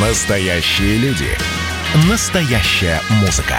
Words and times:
Настоящие 0.00 0.96
люди. 0.98 1.26
Настоящая 2.08 3.00
музыка. 3.20 3.56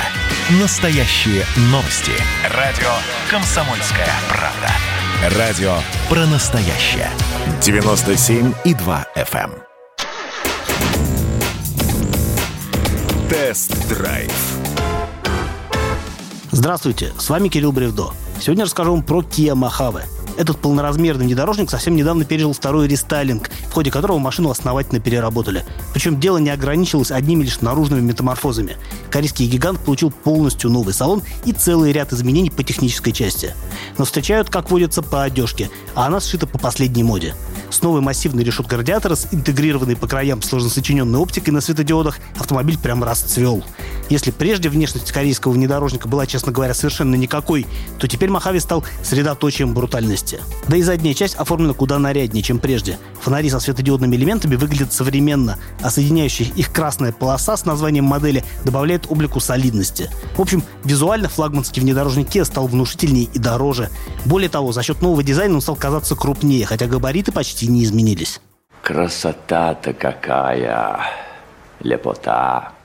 Настоящие 0.61 1.43
новости. 1.63 2.13
Радио 2.55 2.87
«Комсомольская 3.29 4.07
правда». 4.29 5.37
Радио 5.37 5.73
про 6.07 6.25
настоящее. 6.27 7.09
97,2 7.59 9.05
FM. 9.17 9.51
эм. 9.51 9.53
Тест-драйв. 13.29 14.31
Здравствуйте, 16.51 17.11
с 17.17 17.29
вами 17.29 17.49
Кирилл 17.49 17.73
Бревдо. 17.73 18.13
Сегодня 18.39 18.63
расскажу 18.63 18.93
вам 18.93 19.03
про 19.03 19.19
Kia 19.23 19.55
Mojave. 19.55 20.05
Этот 20.39 20.57
полноразмерный 20.59 21.25
внедорожник 21.25 21.69
совсем 21.69 21.97
недавно 21.97 22.23
пережил 22.23 22.53
второй 22.53 22.87
рестайлинг, 22.87 23.49
в 23.67 23.73
ходе 23.73 23.91
которого 23.91 24.19
машину 24.19 24.49
основательно 24.49 25.01
переработали. 25.01 25.65
Причем 25.93 26.17
дело 26.17 26.37
не 26.37 26.49
ограничилось 26.49 27.11
одними 27.11 27.43
лишь 27.43 27.59
наружными 27.59 27.99
метаморфозами. 27.99 28.77
Корейский 29.11 29.49
гигант 29.49 29.81
получил 29.81 30.11
полностью 30.11 30.69
новый 30.69 30.93
салон 30.93 31.23
и 31.43 31.51
целый 31.51 31.91
ряд 31.91 32.13
изменений 32.13 32.49
по 32.49 32.63
технической 32.63 33.11
части. 33.11 33.53
Но 33.97 34.05
встречают, 34.05 34.49
как 34.49 34.71
водится, 34.71 35.01
по 35.01 35.23
одежке, 35.23 35.69
а 35.93 36.05
она 36.05 36.21
сшита 36.21 36.47
по 36.47 36.57
последней 36.57 37.03
моде. 37.03 37.35
С 37.69 37.81
новой 37.81 37.99
массивной 37.99 38.45
решеткой 38.45 38.79
радиатора, 38.79 39.15
с 39.15 39.27
интегрированной 39.31 39.97
по 39.97 40.07
краям 40.07 40.41
сложно 40.41 40.69
сочиненной 40.69 41.19
оптикой 41.19 41.53
на 41.53 41.59
светодиодах, 41.59 42.17
автомобиль 42.39 42.79
прям 42.79 43.03
расцвел. 43.03 43.61
Если 44.09 44.31
прежде 44.31 44.69
внешность 44.69 45.11
корейского 45.11 45.51
внедорожника 45.51 46.07
была, 46.07 46.25
честно 46.25 46.51
говоря, 46.51 46.73
совершенно 46.73 47.15
никакой, 47.15 47.67
то 47.99 48.07
теперь 48.07 48.29
Махави 48.29 48.59
стал 48.59 48.83
средоточием 49.03 49.73
брутальности. 49.73 50.39
Да 50.67 50.77
и 50.77 50.81
задняя 50.81 51.13
часть 51.13 51.35
оформлена 51.35 51.73
куда 51.73 51.99
наряднее, 51.99 52.43
чем 52.43 52.59
прежде. 52.59 52.97
Фонари 53.21 53.49
со 53.49 53.59
светодиодными 53.59 54.15
элементами 54.15 54.55
выглядят 54.55 54.91
современно, 54.93 55.57
а 55.81 55.91
соединяющая 55.91 56.47
их 56.55 56.73
красная 56.73 57.11
полоса 57.11 57.55
с 57.55 57.65
названием 57.65 58.05
модели 58.05 58.43
добавляет 58.65 59.05
облику 59.09 59.39
солидности. 59.39 60.09
В 60.35 60.41
общем, 60.41 60.63
визуально 60.83 61.29
флагманский 61.29 61.81
внедорожник 61.81 62.29
Kia 62.29 62.45
стал 62.45 62.67
внушительнее 62.67 63.27
и 63.33 63.39
дороже. 63.39 63.89
Более 64.25 64.49
того, 64.49 64.71
за 64.71 64.81
счет 64.81 65.01
нового 65.01 65.21
дизайна 65.23 65.55
он 65.55 65.61
стал 65.61 65.75
казаться 65.75 66.15
крупнее, 66.15 66.65
хотя 66.65 66.87
габариты 66.87 67.31
почти 67.31 67.67
не 67.67 67.83
изменились. 67.83 68.41
Красота-то 68.81 69.93
какая! 69.93 70.99
Лепота! 71.81 72.78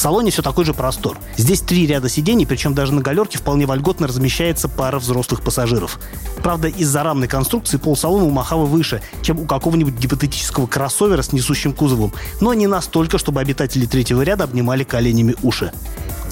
В 0.00 0.02
салоне 0.02 0.30
все 0.30 0.40
такой 0.40 0.64
же 0.64 0.72
простор. 0.72 1.18
Здесь 1.36 1.60
три 1.60 1.86
ряда 1.86 2.08
сидений, 2.08 2.46
причем 2.46 2.72
даже 2.72 2.94
на 2.94 3.02
галерке 3.02 3.36
вполне 3.36 3.66
вольготно 3.66 4.06
размещается 4.06 4.66
пара 4.66 4.98
взрослых 4.98 5.42
пассажиров. 5.42 6.00
Правда, 6.42 6.68
из-за 6.68 7.02
рамной 7.02 7.28
конструкции 7.28 7.76
пол 7.76 7.98
салона 7.98 8.24
у 8.24 8.30
Махавы 8.30 8.64
выше, 8.64 9.02
чем 9.20 9.40
у 9.40 9.44
какого-нибудь 9.44 9.92
гипотетического 9.92 10.66
кроссовера 10.66 11.20
с 11.20 11.34
несущим 11.34 11.74
кузовом, 11.74 12.14
но 12.40 12.54
не 12.54 12.66
настолько, 12.66 13.18
чтобы 13.18 13.42
обитатели 13.42 13.84
третьего 13.84 14.22
ряда 14.22 14.44
обнимали 14.44 14.84
коленями 14.84 15.36
уши. 15.42 15.70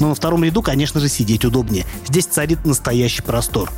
Но 0.00 0.08
на 0.08 0.14
втором 0.14 0.44
ряду, 0.44 0.62
конечно 0.62 0.98
же, 0.98 1.10
сидеть 1.10 1.44
удобнее. 1.44 1.84
Здесь 2.06 2.24
царит 2.24 2.64
настоящий 2.64 3.20
простор. 3.20 3.70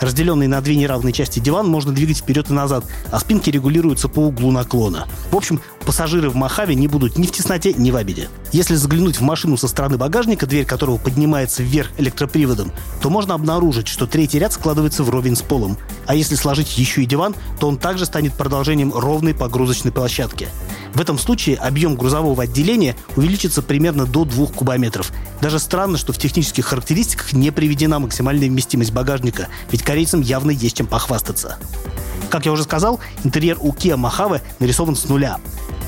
Разделенный 0.00 0.46
на 0.46 0.60
две 0.62 0.76
неравные 0.76 1.12
части 1.12 1.40
диван 1.40 1.68
можно 1.68 1.92
двигать 1.92 2.18
вперед 2.18 2.48
и 2.48 2.52
назад, 2.54 2.84
а 3.10 3.20
спинки 3.20 3.50
регулируются 3.50 4.08
по 4.08 4.20
углу 4.20 4.50
наклона. 4.50 5.06
В 5.30 5.36
общем, 5.36 5.60
пассажиры 5.84 6.30
в 6.30 6.34
Махаве 6.34 6.74
не 6.74 6.88
будут 6.88 7.18
ни 7.18 7.26
в 7.26 7.32
тесноте, 7.32 7.74
ни 7.74 7.90
в 7.90 7.96
обиде. 7.96 8.28
Если 8.52 8.74
заглянуть 8.74 9.16
в 9.16 9.22
машину 9.22 9.56
со 9.56 9.68
стороны 9.68 9.98
багажника, 9.98 10.46
дверь 10.46 10.64
которого 10.64 10.96
поднимается 10.96 11.62
вверх 11.62 11.90
электроприводом, 11.98 12.72
то 13.02 13.10
можно 13.10 13.34
обнаружить, 13.34 13.88
что 13.88 14.06
третий 14.06 14.38
ряд 14.38 14.52
складывается 14.52 15.04
вровень 15.04 15.36
с 15.36 15.42
полом. 15.42 15.76
А 16.06 16.14
если 16.14 16.34
сложить 16.34 16.78
еще 16.78 17.02
и 17.02 17.06
диван, 17.06 17.34
то 17.58 17.68
он 17.68 17.76
также 17.76 18.06
станет 18.06 18.32
продолжением 18.32 18.92
ровной 18.94 19.34
погрузочной 19.34 19.92
площадки. 19.92 20.48
В 20.94 21.00
этом 21.00 21.18
случае 21.18 21.56
объем 21.56 21.94
грузового 21.94 22.42
отделения 22.42 22.96
увеличится 23.16 23.62
примерно 23.62 24.06
до 24.06 24.24
2 24.24 24.46
кубометров. 24.48 25.12
Даже 25.40 25.58
странно, 25.58 25.98
что 25.98 26.12
в 26.12 26.18
технических 26.18 26.66
характеристиках 26.66 27.32
не 27.32 27.50
приведена 27.50 27.98
максимальная 27.98 28.48
вместимость 28.48 28.92
багажника, 28.92 29.48
ведь 29.70 29.82
корейцам 29.82 30.20
явно 30.20 30.50
есть 30.50 30.76
чем 30.76 30.86
похвастаться. 30.86 31.58
Как 32.28 32.46
я 32.46 32.52
уже 32.52 32.62
сказал, 32.62 33.00
интерьер 33.24 33.56
у 33.60 33.72
Kia 33.72 33.96
Mojave 33.96 34.40
нарисован 34.58 34.96
с 34.96 35.08
нуля. 35.08 35.38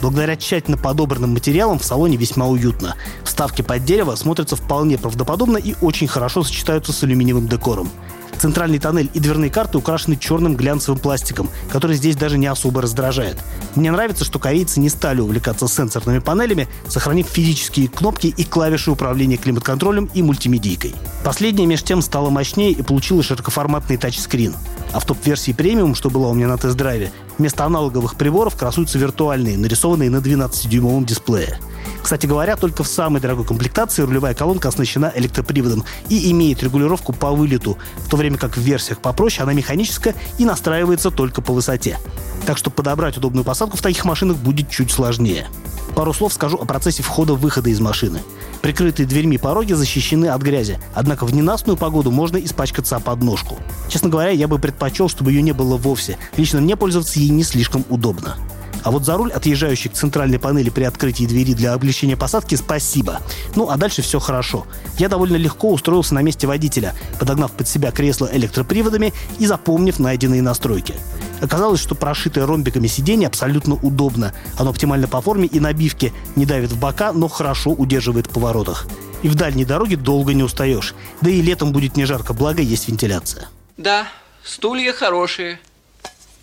Благодаря 0.03 0.37
тщательно 0.37 0.77
подобранным 0.77 1.31
материалам 1.31 1.79
в 1.79 1.85
салоне 1.85 2.17
весьма 2.17 2.49
уютно. 2.49 2.97
Вставки 3.23 3.63
под 3.63 3.85
дерево 3.85 4.17
смотрятся 4.17 4.57
вполне 4.57 4.99
правдоподобно 4.99 5.59
и 5.59 5.77
очень 5.81 6.09
хорошо 6.09 6.43
сочетаются 6.43 6.93
с 6.93 7.05
алюминиевым 7.05 7.47
декором. 7.47 7.89
Центральный 8.37 8.81
тоннель 8.81 9.09
и 9.15 9.21
дверные 9.21 9.51
карты 9.51 9.79
украшены 9.79 10.17
черным 10.17 10.57
глянцевым 10.57 10.99
пластиком, 10.99 11.49
который 11.71 11.95
здесь 11.95 12.17
даже 12.17 12.39
не 12.39 12.49
особо 12.49 12.83
раздражает. 12.83 13.39
Мне 13.77 13.93
нравится, 13.93 14.25
что 14.25 14.41
корейцы 14.41 14.81
не 14.81 14.89
стали 14.89 15.21
увлекаться 15.21 15.69
сенсорными 15.69 16.19
панелями, 16.19 16.67
сохранив 16.89 17.29
физические 17.29 17.87
кнопки 17.87 18.27
и 18.27 18.43
клавиши 18.43 18.91
управления 18.91 19.37
климат-контролем 19.37 20.11
и 20.13 20.23
мультимедийкой. 20.23 20.97
Последняя 21.23 21.67
меж 21.67 21.85
тем 21.85 22.03
стала 22.03 22.31
мощнее 22.31 22.73
и 22.73 22.83
получила 22.83 23.23
широкоформатный 23.23 23.99
тачскрин. 23.99 24.57
А 24.93 24.99
в 24.99 25.07
топ-версии 25.07 25.53
премиум, 25.53 25.95
что 25.95 26.11
была 26.11 26.29
у 26.29 26.35
меня 26.35 26.49
на 26.49 26.59
тест-драйве, 26.59 27.13
вместо 27.43 27.65
аналоговых 27.65 28.15
приборов 28.15 28.55
красуются 28.55 28.99
виртуальные, 28.99 29.59
нарисованные 29.59 30.11
на 30.11 30.19
12-дюймовом 30.19 31.05
дисплее. 31.05 31.59
Кстати 32.01 32.27
говоря, 32.27 32.55
только 32.55 32.85
в 32.85 32.87
самой 32.87 33.21
дорогой 33.21 33.45
комплектации 33.45 34.03
рулевая 34.03 34.33
колонка 34.33 34.69
оснащена 34.69 35.13
электроприводом 35.17 35.85
и 36.09 36.31
имеет 36.31 36.63
регулировку 36.63 37.13
по 37.13 37.33
вылету, 37.33 37.79
в 37.97 38.09
то 38.09 38.17
время 38.17 38.39
как 38.39 38.57
в 38.57 38.61
версиях 38.61 39.01
попроще 39.01 39.43
она 39.43 39.55
механическая 39.55 40.15
и 40.39 40.45
настраивается 40.45 41.11
только 41.11 41.43
по 41.43 41.53
высоте. 41.53 41.99
Так 42.47 42.59
что 42.59 42.71
подобрать 42.71 43.17
удобную 43.17 43.43
посадку 43.43 43.77
в 43.77 43.83
таких 43.83 44.05
машинах 44.05 44.37
будет 44.37 44.71
чуть 44.71 44.93
сложнее. 44.93 45.49
Пару 45.97 46.13
слов 46.13 46.33
скажу 46.33 46.57
о 46.59 46.65
процессе 46.65 47.03
входа-выхода 47.03 47.71
из 47.71 47.81
машины. 47.81 48.21
Прикрытые 48.63 49.07
дверьми 49.07 49.39
пороги 49.39 49.73
защищены 49.73 50.27
от 50.27 50.41
грязи, 50.41 50.79
однако 50.95 51.27
в 51.27 51.35
ненастную 51.35 51.77
погоду 51.77 52.13
можно 52.13 52.37
испачкаться 52.37 52.97
о 52.97 53.01
подножку. 53.01 53.59
Честно 53.89 54.09
говоря, 54.09 54.31
я 54.31 54.47
бы 54.47 54.61
предпочел, 54.61 55.09
чтобы 55.09 55.33
ее 55.33 55.43
не 55.43 55.53
было 55.53 55.77
вовсе. 55.77 56.17
Лично 56.37 56.61
мне 56.61 56.77
пользоваться 56.77 57.19
ей 57.19 57.31
не 57.31 57.43
слишком 57.43 57.85
удобно. 57.89 58.37
А 58.85 58.91
вот 58.91 59.05
за 59.05 59.17
руль, 59.17 59.33
отъезжающий 59.33 59.91
к 59.91 59.95
центральной 59.95 60.39
панели 60.39 60.71
при 60.71 60.85
открытии 60.85 61.25
двери 61.25 61.55
для 61.55 61.73
облегчения 61.73 62.17
посадки, 62.17 62.55
спасибо. 62.55 63.21
Ну, 63.55 63.69
а 63.69 63.77
дальше 63.77 64.03
все 64.03 64.19
хорошо. 64.19 64.67
Я 64.99 65.09
довольно 65.09 65.37
легко 65.37 65.73
устроился 65.73 66.15
на 66.15 66.23
месте 66.23 66.47
водителя, 66.47 66.95
подогнав 67.19 67.53
под 67.53 67.69
себя 67.69 67.91
кресло 67.91 68.29
электроприводами 68.33 69.13
и 69.39 69.47
запомнив 69.47 69.99
найденные 69.99 70.43
настройки. 70.43 70.95
Оказалось, 71.43 71.81
что 71.81 71.97
прошитое 71.97 72.47
ромбиками 72.47 72.87
сиденье 72.87 73.27
абсолютно 73.27 73.75
удобно. 73.75 74.33
Оно 74.57 74.71
оптимально 74.71 75.09
по 75.09 75.21
форме 75.21 75.49
и 75.49 75.59
набивке, 75.59 76.13
не 76.37 76.47
давит 76.47 76.71
в 76.71 76.79
бока, 76.79 77.13
но 77.13 77.27
хорошо 77.27 77.71
удерживает 77.71 78.29
в 78.29 78.31
поворотах. 78.31 78.87
И 79.23 79.29
в 79.29 79.35
дальней 79.35 79.65
дороге 79.65 79.97
долго 79.97 80.35
не 80.35 80.45
устаешь. 80.45 80.95
Да 81.21 81.31
и 81.31 81.43
летом 81.43 81.73
будет 81.73 81.97
не 81.97 82.05
жарко, 82.05 82.33
благо 82.33 82.63
есть 82.63 82.89
вентиляция. 82.89 83.49
Да, 83.77 84.07
стулья 84.45 84.93
хорошие. 84.93 85.59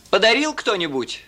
Подарил 0.10 0.54
кто-нибудь? 0.54 1.24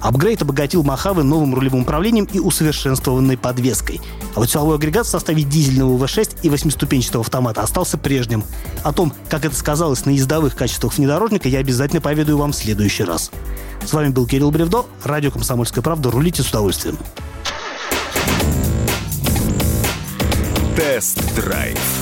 Апгрейд 0.00 0.42
обогатил 0.42 0.82
Махавы 0.82 1.22
новым 1.22 1.54
рулевым 1.54 1.82
управлением 1.82 2.28
и 2.32 2.38
усовершенствованной 2.38 3.36
подвеской. 3.36 4.00
А 4.34 4.40
вот 4.40 4.50
силовой 4.50 4.76
агрегат 4.76 5.06
в 5.06 5.10
составе 5.10 5.42
дизельного 5.42 6.02
V6 6.04 6.38
и 6.42 6.50
восьмиступенчатого 6.50 7.22
автомата 7.22 7.62
остался 7.62 7.98
прежним. 7.98 8.44
О 8.82 8.92
том, 8.92 9.12
как 9.28 9.44
это 9.44 9.54
сказалось 9.54 10.04
на 10.04 10.10
ездовых 10.10 10.56
качествах 10.56 10.96
внедорожника, 10.96 11.48
я 11.48 11.58
обязательно 11.58 12.00
поведаю 12.00 12.38
вам 12.38 12.52
в 12.52 12.56
следующий 12.56 13.04
раз. 13.04 13.30
С 13.84 13.92
вами 13.92 14.08
был 14.08 14.26
Кирилл 14.26 14.50
Бревдо, 14.50 14.86
радио 15.04 15.30
«Комсомольская 15.30 15.82
правда». 15.82 16.10
Рулите 16.10 16.42
с 16.42 16.50
удовольствием. 16.50 16.96
Тест-драйв 20.76 22.01